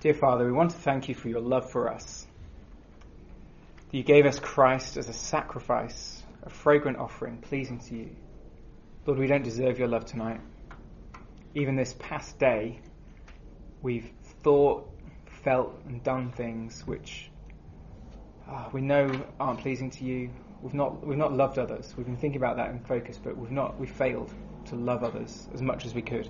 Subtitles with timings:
[0.00, 2.26] Dear Father, we want to thank you for your love for us.
[3.90, 8.16] You gave us Christ as a sacrifice, a fragrant offering, pleasing to you.
[9.04, 10.40] Lord, we don't deserve your love tonight.
[11.54, 12.80] Even this past day,
[13.82, 14.10] we've
[14.42, 14.88] thought,
[15.44, 17.30] felt, and done things which
[18.48, 20.30] uh, we know aren't pleasing to you.
[20.62, 21.92] We've not, we've not loved others.
[21.94, 24.32] We've been thinking about that in focus, but we've not, we failed
[24.68, 26.26] to love others as much as we could.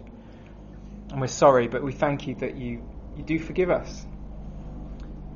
[1.13, 2.83] And we're sorry, but we thank you that you,
[3.21, 4.07] you do forgive us.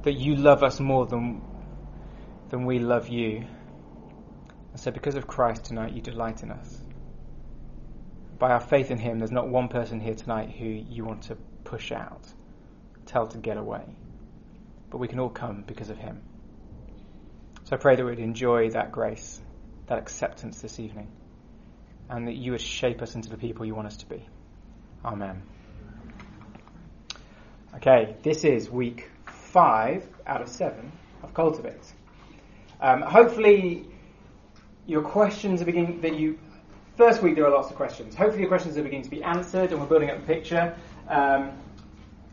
[0.03, 1.43] That you love us more than,
[2.49, 3.45] than we love you.
[4.73, 6.81] And so, because of Christ tonight, you delight in us.
[8.39, 11.37] By our faith in Him, there's not one person here tonight who you want to
[11.65, 12.27] push out,
[13.07, 13.85] tell to get away.
[14.91, 16.23] But we can all come because of Him.
[17.65, 19.41] So I pray that we'd enjoy that grace,
[19.87, 21.09] that acceptance this evening,
[22.09, 24.27] and that you would shape us into the people you want us to be.
[25.05, 25.43] Amen.
[27.77, 30.93] Okay, this is week five out of seven
[31.25, 31.93] of Cultivate.
[32.81, 33.85] Um, hopefully,
[34.87, 36.01] your questions are beginning.
[36.01, 36.39] That you
[36.97, 38.15] first week there are lots of questions.
[38.15, 40.75] Hopefully, your questions are beginning to be answered, and we're building up the picture.
[41.09, 41.51] Um,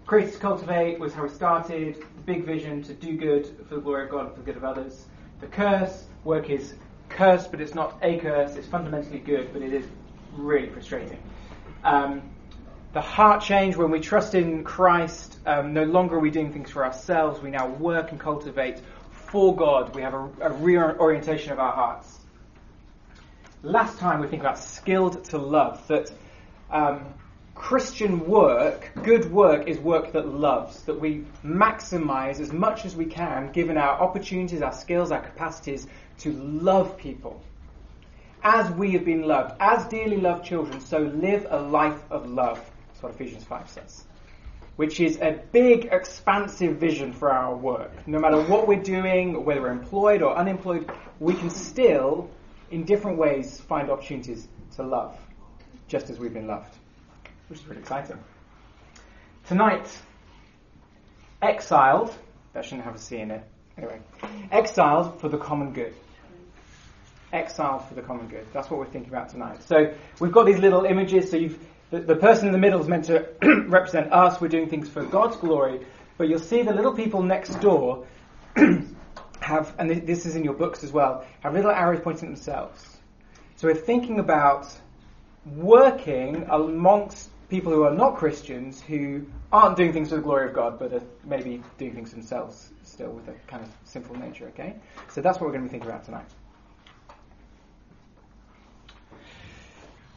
[0.05, 1.95] Created to cultivate was how we started.
[1.95, 4.57] The big vision to do good for the glory of God and for the good
[4.57, 5.07] of others.
[5.39, 6.75] The curse work is
[7.09, 8.55] cursed, but it's not a curse.
[8.55, 9.85] It's fundamentally good, but it is
[10.33, 11.17] really frustrating.
[11.83, 12.21] Um,
[12.93, 15.37] the heart change when we trust in Christ.
[15.45, 17.41] Um, no longer are we doing things for ourselves.
[17.41, 19.95] We now work and cultivate for God.
[19.95, 22.19] We have a, a reorientation of our hearts.
[23.63, 25.87] Last time we think about skilled to love.
[25.87, 26.11] That
[26.69, 27.05] um,
[27.55, 30.81] Christian work, good work, is work that loves.
[30.83, 35.87] That we maximize as much as we can, given our opportunities, our skills, our capacities,
[36.19, 37.41] to love people
[38.43, 42.70] as we have been loved, as dearly loved children, so live a life of love.
[43.01, 44.03] What Ephesians 5 says.
[44.75, 48.07] Which is a big, expansive vision for our work.
[48.07, 52.29] No matter what we're doing, whether we're employed or unemployed, we can still,
[52.71, 55.17] in different ways, find opportunities to love,
[55.87, 56.73] just as we've been loved.
[57.49, 58.17] Which is really exciting.
[59.47, 59.87] Tonight,
[61.41, 62.13] exiled,
[62.53, 63.43] that shouldn't have a C in it.
[63.77, 63.99] Anyway,
[64.51, 65.93] exiled for the common good
[67.33, 68.45] exiled for the common good.
[68.53, 69.63] That's what we're thinking about tonight.
[69.63, 71.29] So we've got these little images.
[71.31, 71.59] So you've
[71.91, 73.27] the, the person in the middle is meant to
[73.67, 74.41] represent us.
[74.41, 75.85] We're doing things for God's glory.
[76.17, 78.07] But you'll see the little people next door
[79.41, 82.97] have, and this is in your books as well, have little arrows pointing at themselves.
[83.57, 84.67] So we're thinking about
[85.45, 90.53] working amongst people who are not Christians who aren't doing things for the glory of
[90.53, 94.75] God, but are maybe doing things themselves still with a kind of sinful nature, okay?
[95.09, 96.29] So that's what we're going to be thinking about tonight.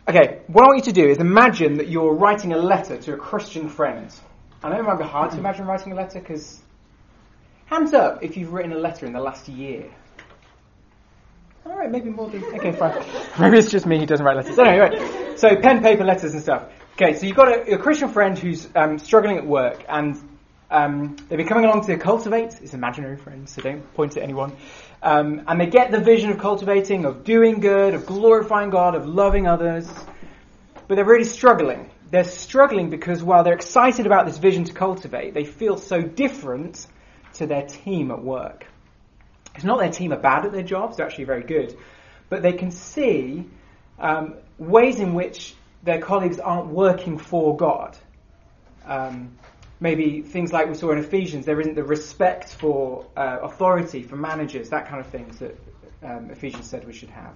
[0.07, 3.15] Okay, what I want you to do is imagine that you're writing a letter to
[3.15, 4.13] a Christian friend.
[4.63, 6.61] I know it might be hard to imagine writing a letter because
[7.67, 9.91] hands up if you've written a letter in the last year.
[11.65, 13.03] All right, maybe more than okay, fine.
[13.41, 14.59] maybe it's just me who doesn't write letters.
[14.59, 16.71] Anyway, so pen, paper, letters, and stuff.
[16.93, 20.17] Okay, so you've got a, a Christian friend who's um, struggling at work, and
[20.71, 22.61] um, they've been coming along to cultivate.
[22.63, 24.57] It's imaginary friends, so don't point at anyone.
[25.03, 29.07] Um, and they get the vision of cultivating, of doing good, of glorifying God, of
[29.07, 29.89] loving others.
[30.89, 31.91] But they're really struggling.
[32.11, 36.87] They're struggling because while they're excited about this vision to cultivate, they feel so different
[37.35, 38.67] to their team at work.
[39.55, 41.77] It's not their team are bad at their jobs, they're actually very good.
[42.29, 43.47] But they can see
[43.99, 47.97] um, ways in which their colleagues aren't working for God.
[48.87, 49.37] Um,
[49.85, 54.17] maybe things like we saw in Ephesians, there isn't the respect for uh, authority, for
[54.17, 55.59] managers, that kind of things that
[56.03, 57.35] um, Ephesians said we should have.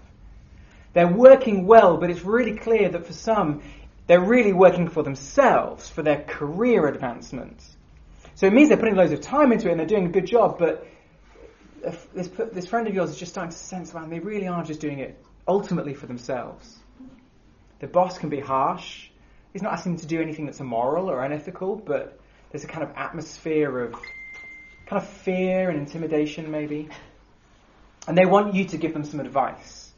[0.95, 3.63] They're working well, but it's really clear that for some,
[4.07, 7.63] they're really working for themselves, for their career advancement.
[8.35, 10.27] So it means they're putting loads of time into it and they're doing a good
[10.27, 10.87] job, but
[12.15, 14.81] this, this friend of yours is just starting to sense, man, they really are just
[14.81, 16.79] doing it ultimately for themselves.
[17.81, 19.11] The boss can be harsh.
[19.53, 22.18] He's not asking them to do anything that's immoral or unethical, but
[22.51, 23.93] there's a kind of atmosphere of
[24.87, 26.89] kind of fear and intimidation, maybe.
[28.07, 29.93] And they want you to give them some advice.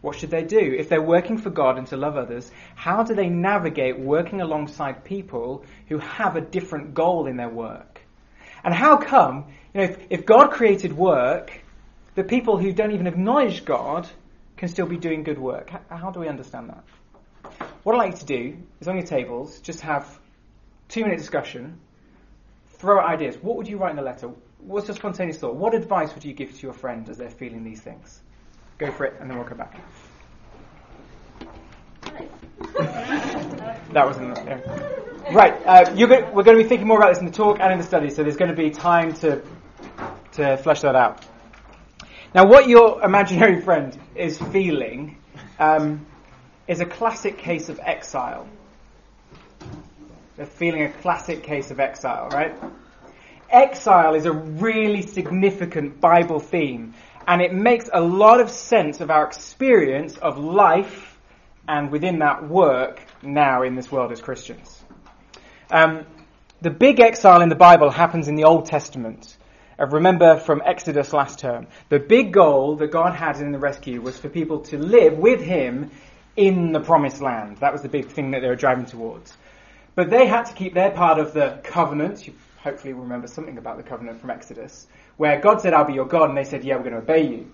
[0.00, 0.58] What should they do?
[0.58, 5.04] If they're working for God and to love others, how do they navigate working alongside
[5.04, 8.00] people who have a different goal in their work?
[8.62, 11.52] And how come, you know, if, if God created work,
[12.14, 14.08] the people who don't even acknowledge God
[14.56, 15.70] can still be doing good work?
[15.70, 16.84] How, how do we understand that?
[17.82, 20.18] What I'd like to do is on your tables, just have
[20.88, 21.78] two minute discussion,
[22.74, 23.36] throw out ideas.
[23.36, 24.30] What would you write in the letter?
[24.58, 25.54] What's your spontaneous thought?
[25.56, 28.20] What advice would you give to your friend as they're feeling these things?
[28.78, 29.80] Go for it, and then we'll come back.
[33.92, 34.36] that wasn't.
[34.36, 34.60] Yeah.
[35.32, 37.72] right, uh, go- we're going to be thinking more about this in the talk and
[37.72, 39.42] in the study, so there's going to be time to
[40.32, 41.24] to flesh that out.
[42.34, 45.18] Now, what your imaginary friend is feeling
[45.58, 46.04] um,
[46.66, 48.48] is a classic case of exile.
[50.36, 52.54] They're feeling a classic case of exile, right?
[53.50, 56.94] Exile is a really significant Bible theme,
[57.28, 61.18] and it makes a lot of sense of our experience of life
[61.68, 64.82] and within that work now in this world as Christians.
[65.70, 66.04] Um,
[66.60, 69.36] the big exile in the Bible happens in the Old Testament.
[69.78, 74.00] Uh, remember from Exodus last term, the big goal that God had in the rescue
[74.00, 75.92] was for people to live with Him
[76.36, 77.58] in the promised land.
[77.58, 79.36] That was the big thing that they were driving towards.
[79.94, 82.26] But they had to keep their part of the covenant.
[82.26, 84.86] You hopefully remember something about the covenant from Exodus,
[85.16, 87.28] where God said, I'll be your God, and they said, Yeah, we're going to obey
[87.28, 87.52] you.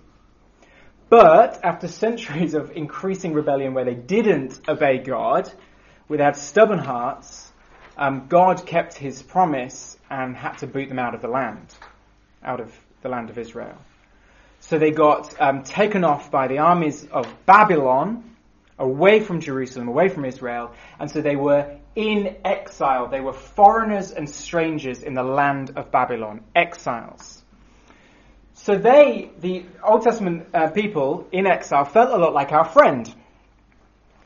[1.09, 5.51] But after centuries of increasing rebellion where they didn't obey God,
[6.07, 7.51] where they had stubborn hearts,
[7.97, 11.75] um, God kept his promise and had to boot them out of the land
[12.43, 13.77] out of the land of Israel.
[14.59, 18.30] So they got um, taken off by the armies of Babylon,
[18.81, 23.07] away from Jerusalem, away from Israel, and so they were in exile.
[23.07, 27.43] They were foreigners and strangers in the land of Babylon, exiles.
[28.53, 33.07] So they, the Old Testament uh, people in exile, felt a lot like our friend.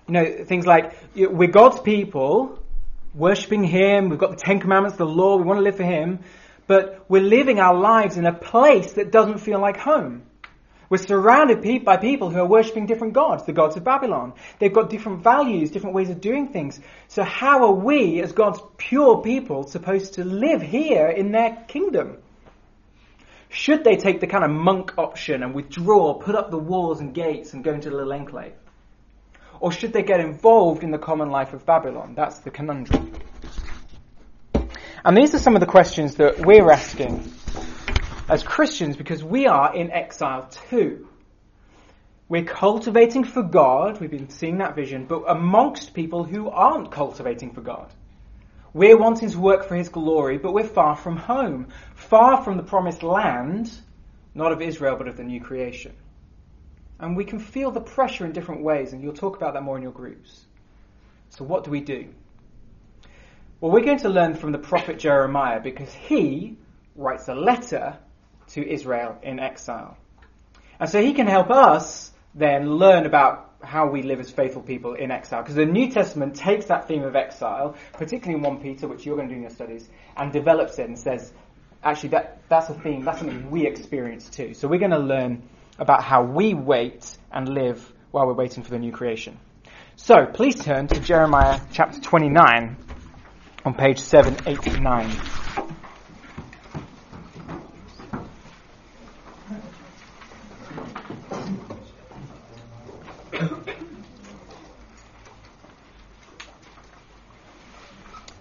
[0.07, 2.59] You know, things like, we're God's people,
[3.13, 6.19] worshipping Him, we've got the Ten Commandments, the law, we want to live for Him,
[6.67, 10.23] but we're living our lives in a place that doesn't feel like home.
[10.89, 14.33] We're surrounded by people who are worshipping different gods, the gods of Babylon.
[14.59, 16.79] They've got different values, different ways of doing things.
[17.07, 22.17] So how are we, as God's pure people, supposed to live here in their kingdom?
[23.49, 27.13] Should they take the kind of monk option and withdraw, put up the walls and
[27.13, 28.53] gates and go into the little enclave?
[29.59, 32.13] Or should they get involved in the common life of Babylon?
[32.15, 33.13] That's the conundrum.
[35.03, 37.31] And these are some of the questions that we're asking
[38.27, 41.07] as Christians because we are in exile too.
[42.27, 47.53] We're cultivating for God, we've been seeing that vision, but amongst people who aren't cultivating
[47.53, 47.93] for God.
[48.73, 52.63] We're wanting to work for His glory, but we're far from home, far from the
[52.63, 53.71] promised land,
[54.33, 55.93] not of Israel, but of the new creation.
[56.99, 59.77] And we can feel the pressure in different ways, and you'll talk about that more
[59.77, 60.45] in your groups.
[61.29, 62.07] So, what do we do?
[63.61, 66.57] Well, we're going to learn from the prophet Jeremiah because he
[66.95, 67.97] writes a letter
[68.49, 69.97] to Israel in exile.
[70.79, 74.93] And so he can help us then learn about how we live as faithful people
[74.93, 75.41] in exile.
[75.41, 79.15] Because the New Testament takes that theme of exile, particularly in 1 Peter, which you're
[79.15, 81.33] going to do in your studies, and develops it and says,
[81.83, 84.53] actually, that, that's a theme, that's something we experience too.
[84.53, 85.43] So we're going to learn
[85.79, 89.39] about how we wait and live while we're waiting for the new creation.
[89.95, 92.77] So please turn to Jeremiah chapter 29
[93.65, 95.44] on page 789.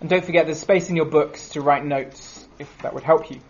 [0.05, 3.31] And don't forget there's space in your books to write notes if that would help
[3.31, 3.41] you.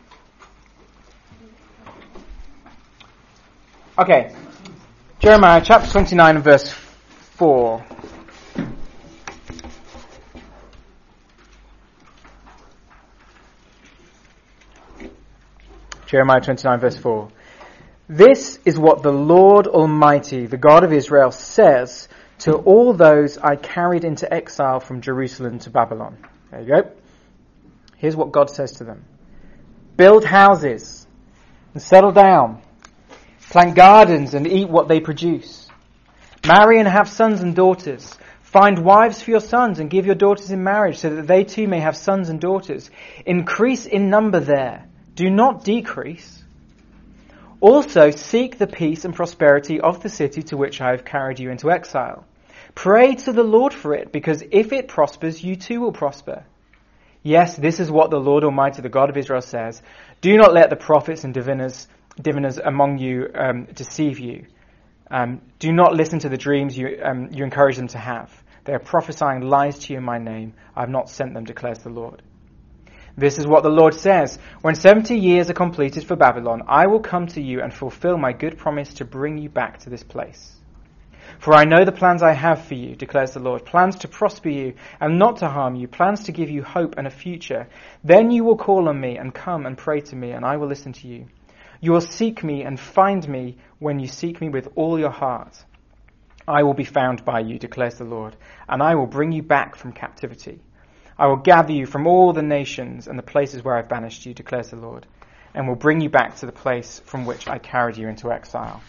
[3.99, 4.33] Okay.
[5.19, 7.85] Jeremiah chapter 29 verse 4.
[16.07, 17.29] Jeremiah 29 verse 4.
[18.09, 22.09] This is what the Lord Almighty, the God of Israel, says
[22.39, 26.17] to all those I carried into exile from Jerusalem to Babylon.
[26.55, 26.91] There you go.
[27.97, 29.05] Here's what God says to them.
[29.97, 31.05] Build houses
[31.73, 32.63] and settle down.
[33.51, 35.69] Plant gardens and eat what they produce.
[36.47, 38.17] Marry and have sons and daughters.
[38.43, 41.67] Find wives for your sons and give your daughters in marriage so that they too
[41.67, 42.89] may have sons and daughters.
[43.27, 46.45] Increase in number there do not decrease.
[47.61, 51.51] Also, seek the peace and prosperity of the city to which I have carried you
[51.51, 52.25] into exile.
[52.75, 56.45] Pray to the Lord for it, because if it prospers, you too will prosper.
[57.23, 59.81] Yes, this is what the Lord Almighty, the God of Israel, says.
[60.21, 61.89] Do not let the prophets and diviners,
[62.21, 64.47] diviners among you um, deceive you.
[65.11, 68.31] Um, do not listen to the dreams you, um, you encourage them to have.
[68.65, 70.55] They are prophesying lies to you in my name.
[70.75, 72.23] I have not sent them, declares the Lord.
[73.17, 74.39] This is what the Lord says.
[74.63, 78.33] When 70 years are completed for Babylon, I will come to you and fulfill my
[78.33, 80.57] good promise to bring you back to this place.
[81.39, 84.49] For I know the plans I have for you, declares the Lord, plans to prosper
[84.49, 87.67] you and not to harm you, plans to give you hope and a future.
[88.03, 90.69] Then you will call on me and come and pray to me, and I will
[90.69, 91.27] listen to you.
[91.81, 95.63] You will seek me and find me when you seek me with all your heart.
[96.47, 98.37] I will be found by you, declares the Lord,
[98.69, 100.61] and I will bring you back from captivity.
[101.19, 104.35] I will gather you from all the nations and the places where I've banished you,
[104.35, 105.07] declares the Lord,
[105.55, 108.83] and will bring you back to the place from which I carried you into exile.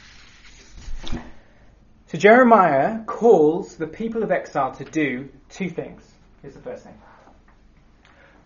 [2.08, 6.04] So Jeremiah calls the people of exile to do two things.
[6.42, 6.98] Here's the first thing.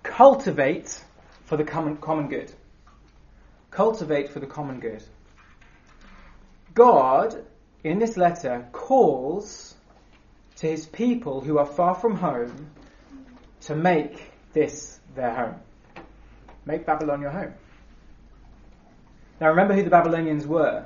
[0.01, 1.03] Cultivate
[1.43, 2.51] for the common, common good.
[3.69, 5.03] Cultivate for the common good.
[6.73, 7.35] God,
[7.83, 9.75] in this letter, calls
[10.57, 12.69] to his people who are far from home
[13.61, 15.55] to make this their home.
[16.65, 17.53] Make Babylon your home.
[19.41, 20.85] Now remember who the Babylonians were.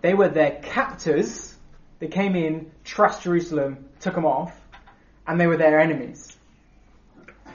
[0.00, 1.55] They were their captors.
[1.98, 4.58] They came in, trashed Jerusalem, took them off,
[5.26, 6.36] and they were their enemies.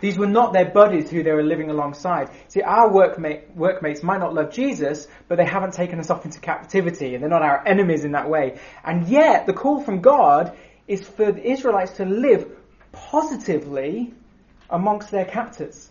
[0.02, 2.32] These were not their buddies who they were living alongside.
[2.48, 6.40] See, our workmate, workmates might not love Jesus, but they haven't taken us off into
[6.40, 8.60] captivity, and they're not our enemies in that way.
[8.84, 10.58] And yet, the call from God
[10.88, 12.50] is for the Israelites to live
[12.92, 14.12] positively
[14.72, 15.90] amongst their captors.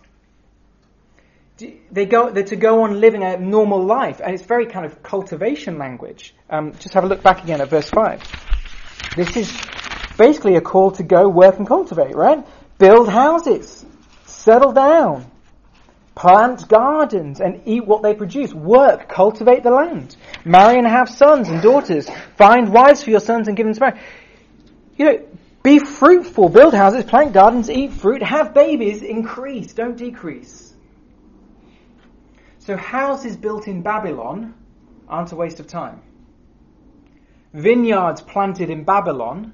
[1.91, 5.03] They go, they're to go on living a normal life, and it's very kind of
[5.03, 6.35] cultivation language.
[6.49, 8.23] Um, just have a look back again at verse 5.
[9.17, 9.61] This is
[10.17, 12.47] basically a call to go work and cultivate, right?
[12.79, 13.85] Build houses,
[14.27, 15.31] settle down,
[16.15, 18.53] plant gardens and eat what they produce.
[18.53, 20.17] Work, cultivate the land.
[20.45, 22.09] Marry and have sons and daughters.
[22.37, 24.01] Find wives for your sons and give them to marry.
[24.99, 25.27] You know,
[25.63, 30.70] be fruitful, build houses, plant gardens, eat fruit, have babies, increase, don't decrease.
[32.61, 34.55] So houses built in Babylon
[35.09, 36.03] aren't a waste of time.
[37.53, 39.53] Vineyards planted in Babylon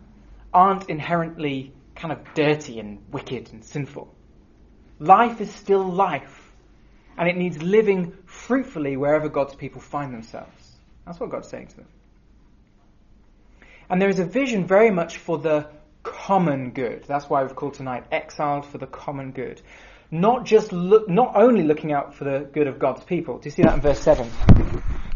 [0.53, 4.13] aren't inherently kind of dirty and wicked and sinful.
[4.99, 6.53] Life is still life,
[7.17, 10.77] and it needs living fruitfully wherever God's people find themselves.
[11.07, 11.89] That's what God's saying to them.
[13.89, 15.69] And there is a vision very much for the
[16.03, 17.05] common good.
[17.05, 19.63] That's why we've called tonight exiled for the common good.
[20.11, 23.39] Not just look, not only looking out for the good of God's people.
[23.39, 24.31] Do you see that in verse 7?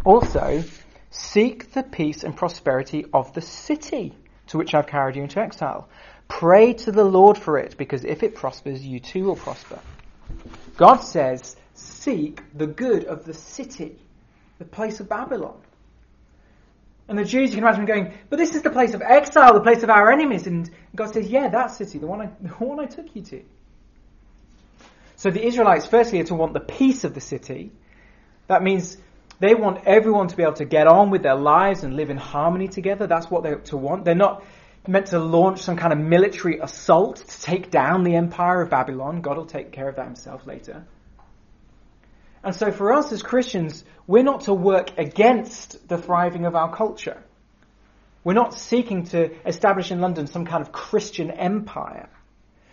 [0.04, 0.64] Also,
[1.10, 4.14] seek the peace and prosperity of the city
[4.48, 5.88] to which I've carried you into exile.
[6.28, 9.80] Pray to the Lord for it, because if it prospers, you too will prosper.
[10.76, 13.98] God says, seek the good of the city,
[14.58, 15.60] the place of Babylon.
[17.08, 19.60] And the Jews, you can imagine going, but this is the place of exile, the
[19.60, 20.46] place of our enemies.
[20.46, 23.42] And God says, yeah, that city, the one I, the one I took you to.
[25.20, 27.72] So the Israelites, firstly, are to want the peace of the city.
[28.46, 28.96] That means
[29.38, 32.16] they want everyone to be able to get on with their lives and live in
[32.16, 33.06] harmony together.
[33.06, 34.06] That's what they're to want.
[34.06, 34.42] They're not
[34.88, 39.20] meant to launch some kind of military assault to take down the empire of Babylon.
[39.20, 40.86] God will take care of that himself later.
[42.42, 46.74] And so for us as Christians, we're not to work against the thriving of our
[46.74, 47.22] culture.
[48.24, 52.08] We're not seeking to establish in London some kind of Christian empire.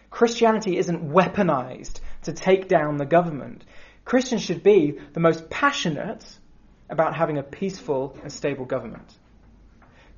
[0.09, 3.63] Christianity isn't weaponized to take down the government.
[4.05, 6.25] Christians should be the most passionate
[6.89, 9.17] about having a peaceful and stable government.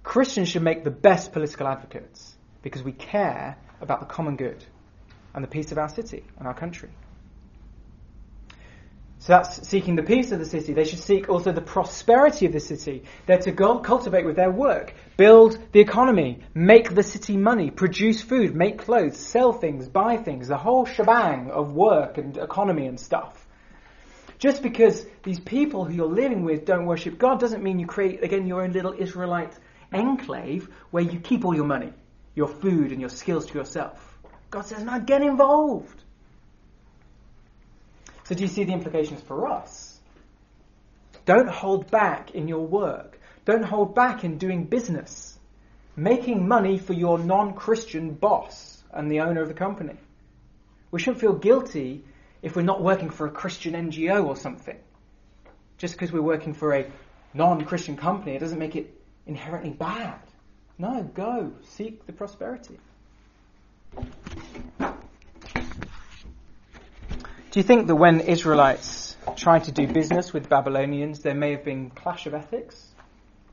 [0.03, 4.63] Christians should make the best political advocates because we care about the common good
[5.33, 6.89] and the peace of our city and our country.
[9.21, 10.73] So that's seeking the peace of the city.
[10.73, 13.03] They should seek also the prosperity of the city.
[13.25, 18.21] They're to go, cultivate with their work, build the economy, make the city money, produce
[18.21, 22.97] food, make clothes, sell things, buy things, the whole shebang of work and economy and
[22.97, 23.45] stuff.
[24.37, 28.23] Just because these people who you're living with don't worship God doesn't mean you create,
[28.23, 29.51] again, your own little Israelite
[29.91, 31.91] enclave where you keep all your money,
[32.35, 34.17] your food, and your skills to yourself.
[34.49, 36.03] God says, now get involved.
[38.29, 39.99] So, do you see the implications for us?
[41.25, 43.19] Don't hold back in your work.
[43.43, 45.35] Don't hold back in doing business.
[45.95, 49.95] Making money for your non Christian boss and the owner of the company.
[50.91, 52.05] We shouldn't feel guilty
[52.43, 54.77] if we're not working for a Christian NGO or something.
[55.79, 56.85] Just because we're working for a
[57.33, 58.93] non Christian company, it doesn't make it
[59.25, 60.19] inherently bad.
[60.77, 62.77] No, go, seek the prosperity.
[67.51, 71.63] Do you think that when Israelites tried to do business with Babylonians, there may have
[71.63, 72.93] been clash of ethics?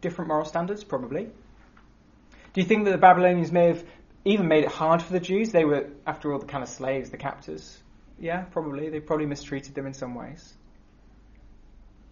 [0.02, 0.84] Different moral standards?
[0.84, 1.24] Probably.
[1.24, 3.82] Do you think that the Babylonians may have
[4.26, 5.50] even made it hard for the Jews?
[5.50, 7.78] They were, after all, the kind of slaves, the captors.
[8.18, 8.90] Yeah, probably.
[8.90, 10.52] They probably mistreated them in some ways.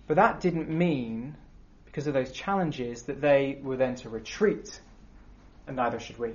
[0.07, 1.37] But that didn't mean
[1.85, 4.81] because of those challenges that they were then to retreat,
[5.67, 6.31] and neither should we.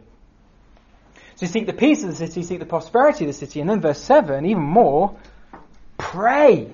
[1.36, 3.70] So you seek the peace of the city, seek the prosperity of the city, and
[3.70, 5.18] then verse 7, even more,
[6.10, 6.74] pray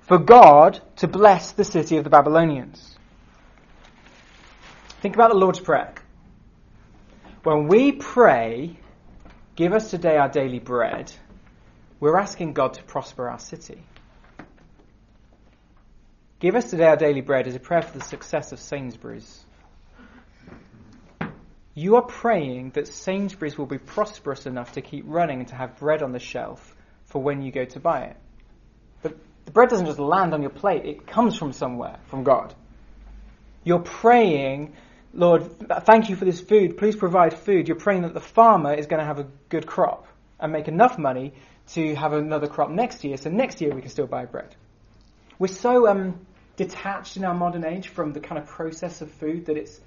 [0.00, 2.96] for God to bless the city of the Babylonians.
[5.02, 5.92] Think about the Lord's Prayer.
[7.42, 8.78] When we pray,
[9.56, 11.12] give us today our daily bread,
[12.00, 13.82] we're asking God to prosper our city.
[16.38, 19.44] Give us today our daily bread is a prayer for the success of Sainsbury's.
[21.74, 25.78] You are praying that Sainsbury's will be prosperous enough to keep running and to have
[25.78, 28.16] bread on the shelf for when you go to buy it.
[29.50, 32.54] The bread doesn't just land on your plate, it comes from somewhere, from God.
[33.64, 34.74] You're praying,
[35.12, 35.50] Lord,
[35.86, 37.66] thank you for this food, please provide food.
[37.66, 40.06] You're praying that the farmer is going to have a good crop
[40.38, 41.32] and make enough money
[41.72, 44.54] to have another crop next year, so next year we can still buy bread.
[45.40, 49.46] We're so um, detached in our modern age from the kind of process of food
[49.46, 49.80] that it's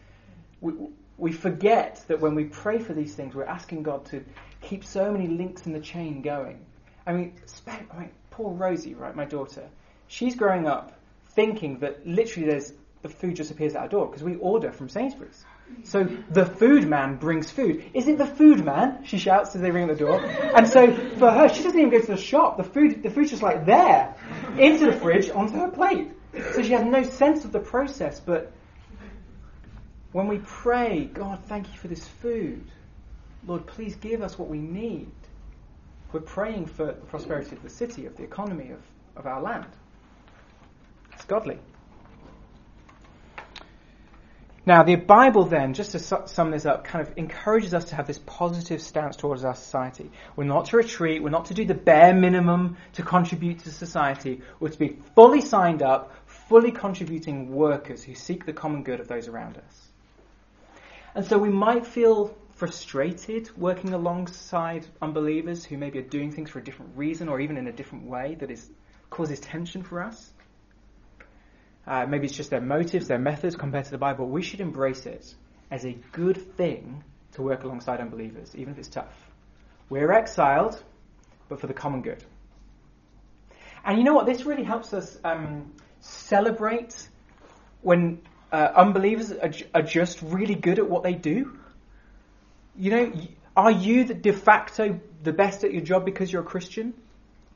[0.60, 0.74] we,
[1.18, 4.26] we forget that when we pray for these things, we're asking God to
[4.60, 6.66] keep so many links in the chain going.
[7.08, 7.34] I mean,
[7.92, 9.70] I mean poor Rosie, right, my daughter,
[10.08, 10.94] she's growing up
[11.30, 14.88] thinking that literally there's the food just appears at our door because we order from
[14.88, 15.44] Sainsbury's.
[15.84, 17.84] So the food man brings food.
[17.94, 19.04] Is it the food man?
[19.04, 20.24] She shouts as they ring the door.
[20.24, 20.88] And so
[21.18, 22.56] for her, she doesn't even go to the shop.
[22.56, 24.16] The food, the food's just like there,
[24.58, 26.12] into the fridge, onto her plate.
[26.54, 28.22] So she has no sense of the process.
[28.22, 28.54] But
[30.14, 32.64] when we pray, God, thank you for this food.
[33.46, 35.12] Lord, please give us what we need.
[36.14, 38.82] We're praying for the prosperity of the city, of the economy, of,
[39.18, 39.66] of our land.
[41.14, 41.58] It's godly.
[44.66, 48.08] Now, the Bible then, just to sum this up, kind of encourages us to have
[48.08, 50.10] this positive stance towards our society.
[50.38, 54.42] We're not to retreat, we're not to do the bare minimum to contribute to society,
[54.62, 59.10] we're to be fully signed up, fully contributing workers who seek the common good of
[59.10, 59.90] those around us.
[61.14, 66.60] And so we might feel frustrated working alongside unbelievers who maybe are doing things for
[66.60, 68.70] a different reason or even in a different way that is
[69.10, 70.32] causes tension for us.
[71.86, 74.28] Uh, maybe it's just their motives, their methods compared to the Bible.
[74.28, 75.34] We should embrace it
[75.70, 79.14] as a good thing to work alongside unbelievers, even if it's tough.
[79.90, 80.82] We're exiled,
[81.50, 82.24] but for the common good.
[83.84, 84.26] And you know what?
[84.26, 87.08] This really helps us um, celebrate
[87.82, 91.60] when uh, unbelievers are, are just really good at what they do.
[92.76, 93.14] You know,
[93.56, 96.94] are you the de facto the best at your job because you're a Christian?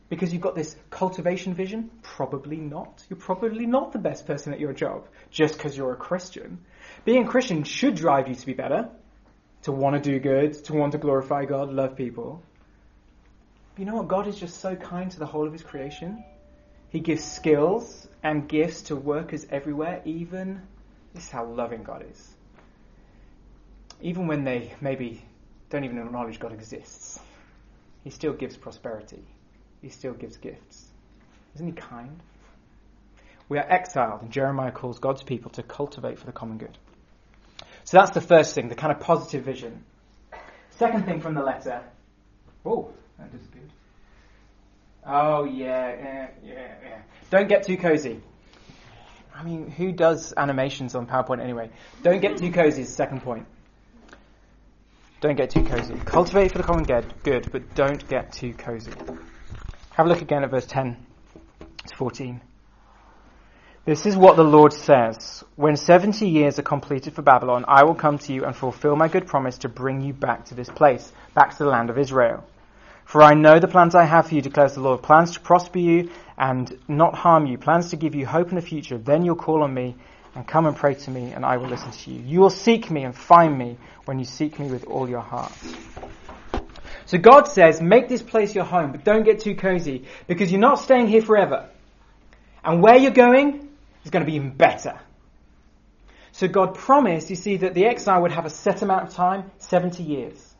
[0.09, 1.89] Because you've got this cultivation vision?
[2.01, 3.03] Probably not.
[3.09, 6.59] You're probably not the best person at your job just because you're a Christian.
[7.03, 8.89] Being a Christian should drive you to be better,
[9.63, 12.41] to want to do good, to want to glorify God, love people.
[13.73, 14.07] But you know what?
[14.07, 16.23] God is just so kind to the whole of His creation.
[16.89, 20.61] He gives skills and gifts to workers everywhere, even.
[21.13, 22.36] This is how loving God is.
[24.01, 25.23] Even when they maybe
[25.69, 27.19] don't even acknowledge God exists,
[28.03, 29.23] He still gives prosperity
[29.81, 30.85] he still gives gifts.
[31.55, 32.19] Isn't he kind?
[33.49, 36.77] We are exiled, and Jeremiah calls God's people to cultivate for the common good.
[37.85, 39.83] So that's the first thing, the kind of positive vision.
[40.71, 41.83] Second thing from the letter.
[42.65, 43.71] Oh, that disappeared.
[45.05, 47.01] Oh, yeah, yeah, yeah, yeah.
[47.29, 48.21] Don't get too cozy.
[49.33, 51.69] I mean, who does animations on PowerPoint anyway?
[52.03, 53.45] Don't get too cozy is the second point.
[55.19, 55.95] Don't get too cozy.
[56.05, 58.93] Cultivate for the common good, Good, but don't get too cozy.
[59.95, 60.95] Have a look again at verse 10
[61.87, 62.39] to 14.
[63.83, 65.43] This is what the Lord says.
[65.55, 69.07] When 70 years are completed for Babylon, I will come to you and fulfill my
[69.07, 72.43] good promise to bring you back to this place, back to the land of Israel.
[73.05, 75.79] For I know the plans I have for you, declares the Lord, plans to prosper
[75.79, 78.97] you and not harm you, plans to give you hope in the future.
[78.97, 79.95] Then you'll call on me
[80.37, 82.21] and come and pray to me, and I will listen to you.
[82.21, 85.51] You will seek me and find me when you seek me with all your heart.
[87.07, 90.61] So God says, make this place your home, but don't get too cozy because you're
[90.61, 91.67] not staying here forever.
[92.63, 93.67] And where you're going
[94.03, 94.99] is going to be even better.
[96.33, 99.49] So God promised, you see, that the exile would have a set amount of time,
[99.57, 100.53] 70 years.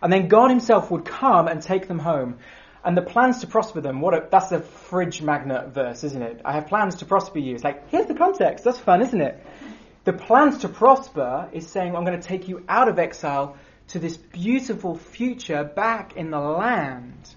[0.00, 2.38] And then God himself would come and take them home.
[2.86, 6.40] And the plans to prosper them, what a, that's a fridge magnet verse, isn't it?
[6.44, 7.56] I have plans to prosper you.
[7.56, 8.64] It's like, here's the context.
[8.64, 9.44] That's fun, isn't it?
[10.04, 13.56] The plans to prosper is saying, I'm going to take you out of exile
[13.88, 17.34] to this beautiful future back in the land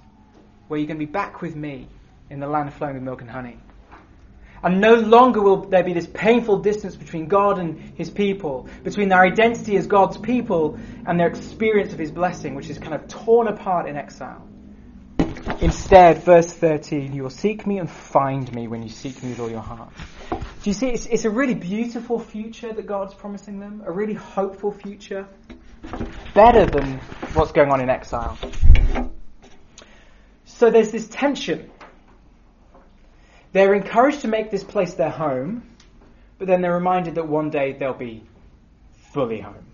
[0.68, 1.88] where you're going to be back with me
[2.30, 3.58] in the land flowing with milk and honey.
[4.62, 9.10] And no longer will there be this painful distance between God and His people, between
[9.10, 13.08] their identity as God's people and their experience of His blessing, which is kind of
[13.08, 14.46] torn apart in exile.
[15.62, 19.42] Instead, verse 13, you will seek me and find me when you seek me with
[19.42, 19.90] all your heart.
[20.30, 20.88] Do you see?
[20.88, 25.28] It's, it's a really beautiful future that God's promising them, a really hopeful future
[26.34, 27.00] better than
[27.34, 28.38] what's going on in exile.
[30.46, 31.70] So there's this tension.
[33.52, 35.64] They're encouraged to make this place their home,
[36.38, 38.24] but then they're reminded that one day they'll be
[39.12, 39.66] fully home.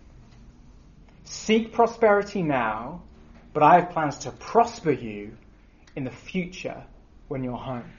[1.26, 3.04] Seek prosperity now,
[3.54, 5.38] but I have plans to prosper you
[5.96, 6.84] in the future
[7.28, 7.92] when you're home.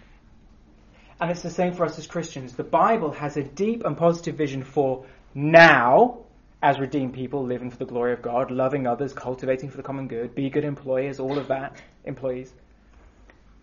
[1.20, 2.54] And it's the same for us as Christians.
[2.54, 6.18] The Bible has a deep and positive vision for now
[6.62, 10.09] as redeemed people living for the glory of God, loving others, cultivating for the common
[10.09, 12.52] good, be good employers, all of that, employees.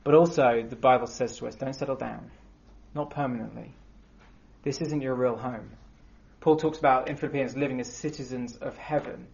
[0.04, 2.32] But also, the Bible says to us, don't settle down.
[2.94, 3.74] Not permanently.
[4.64, 5.72] This isn't your real home.
[6.40, 9.28] Paul talks about in Philippians living as citizens of heaven,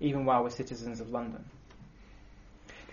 [0.00, 1.44] even while we're citizens of London.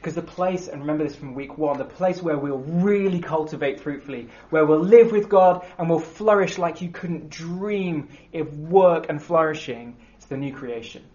[0.03, 3.79] Because the place, and remember this from week one, the place where we'll really cultivate
[3.79, 9.05] fruitfully, where we'll live with God and we'll flourish like you couldn't dream of work
[9.07, 11.05] and flourishing, it's the new creation.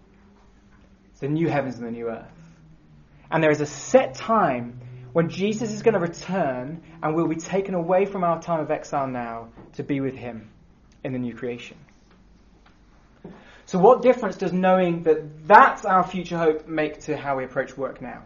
[1.11, 2.31] It's the new heavens and the new earth.
[3.29, 4.81] And there is a set time
[5.13, 8.71] when Jesus is going to return and we'll be taken away from our time of
[8.71, 10.49] exile now to be with him
[11.03, 11.77] in the new creation.
[13.67, 17.77] So, what difference does knowing that that's our future hope make to how we approach
[17.77, 18.23] work now?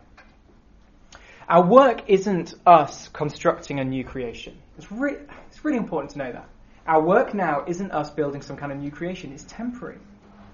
[1.48, 4.58] Our work isn't us constructing a new creation.
[4.78, 6.50] It's, re- it's really important to know that.
[6.88, 9.32] Our work now isn't us building some kind of new creation.
[9.34, 10.00] It's temporary.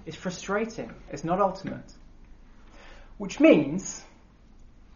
[0.06, 0.91] It's frustrating.
[1.12, 1.93] It's not ultimate.
[3.17, 4.04] Which means,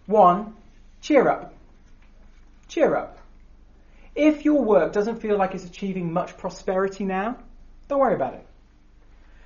[0.05, 0.55] one,
[1.01, 1.53] cheer up.
[2.67, 3.19] Cheer up.
[4.15, 7.37] If your work doesn't feel like it's achieving much prosperity now,
[7.87, 8.45] don't worry about it.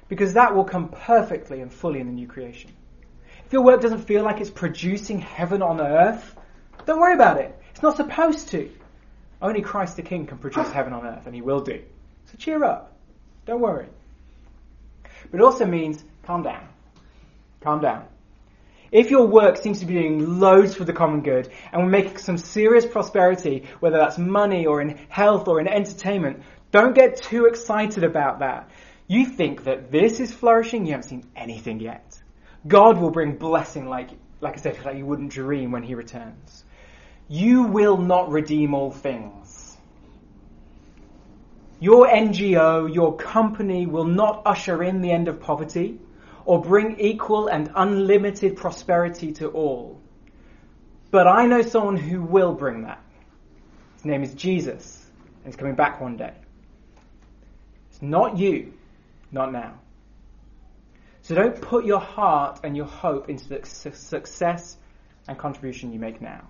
[0.09, 2.71] Because that will come perfectly and fully in the new creation.
[3.47, 6.35] If your work doesn't feel like it's producing heaven on earth,
[6.85, 7.57] don't worry about it.
[7.71, 8.69] It's not supposed to.
[9.41, 10.73] Only Christ the King can produce ah.
[10.73, 11.81] heaven on earth, and he will do.
[12.25, 12.91] So cheer up.
[13.45, 13.87] Don't worry.
[15.31, 16.67] But it also means calm down.
[17.61, 18.05] Calm down.
[18.91, 22.19] If your work seems to be doing loads for the common good and will make
[22.19, 27.45] some serious prosperity, whether that's money or in health or in entertainment, don't get too
[27.45, 28.69] excited about that.
[29.07, 32.21] You think that this is flourishing, you haven't seen anything yet.
[32.65, 34.09] God will bring blessing like,
[34.41, 36.63] like I said, like you wouldn't dream when he returns.
[37.27, 39.77] You will not redeem all things.
[41.79, 45.99] Your NGO, your company will not usher in the end of poverty
[46.45, 50.01] or bring equal and unlimited prosperity to all.
[51.11, 53.01] But I know someone who will bring that.
[53.95, 55.05] His name is Jesus,
[55.43, 56.33] and he's coming back one day.
[57.91, 58.73] It's not you,
[59.31, 59.79] not now.
[61.27, 64.77] So don't put your heart and your hope into the success
[65.27, 66.47] and contribution you make now.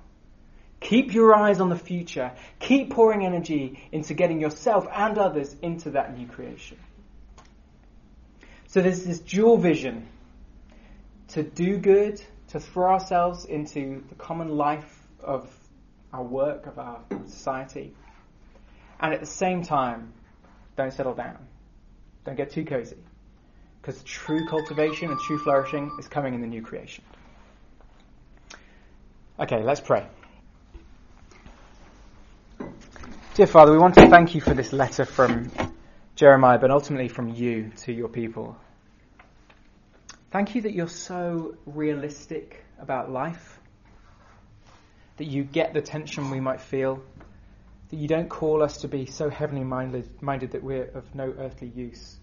[0.81, 2.31] Keep your eyes on the future.
[2.59, 6.77] Keep pouring energy into getting yourself and others into that new creation.
[8.67, 10.07] So there's this dual vision
[11.29, 15.51] to do good, to throw ourselves into the common life of
[16.13, 17.95] our work, of our society,
[18.99, 20.13] and at the same time,
[20.75, 21.47] don't settle down.
[22.25, 22.97] Don't get too cozy.
[23.88, 27.06] Because true cultivation and true flourishing is coming in the new creation.
[29.39, 30.06] Okay, let's pray.
[33.36, 35.50] Dear Father, we want to thank you for this letter from
[36.17, 38.58] Jeremiah, but ultimately from you to your people.
[40.32, 43.58] Thank you that you're so realistic about life,
[45.15, 47.02] that you get the tension we might feel,
[47.88, 51.34] that you don't call us to be so heavenly minded, minded that we're of no
[51.39, 52.17] earthly use.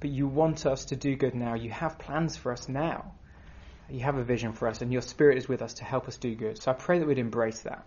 [0.00, 1.54] But you want us to do good now.
[1.54, 3.12] You have plans for us now.
[3.90, 6.18] You have a vision for us, and your Spirit is with us to help us
[6.18, 6.62] do good.
[6.62, 7.84] So I pray that we'd embrace that.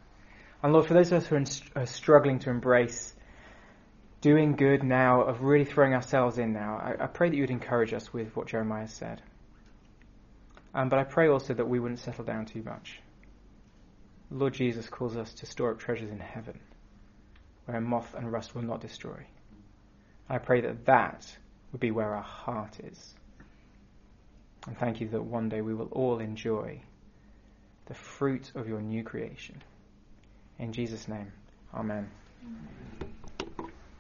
[0.64, 1.44] And Lord, for those of us who
[1.76, 3.14] are struggling to embrace
[4.20, 7.50] doing good now, of really throwing ourselves in now, I, I pray that you would
[7.50, 9.22] encourage us with what Jeremiah said.
[10.74, 13.00] Um, but I pray also that we wouldn't settle down too much.
[14.30, 16.60] Lord Jesus calls us to store up treasures in heaven,
[17.66, 19.26] where moth and rust will not destroy.
[20.30, 21.38] I pray that that
[21.72, 23.14] would be where our heart is.
[24.68, 26.82] And thank you that one day we will all enjoy
[27.88, 29.62] the fruit of your new creation.
[30.60, 31.32] In Jesus' name,
[31.74, 32.10] Amen.